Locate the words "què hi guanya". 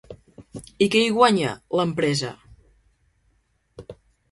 0.95-1.51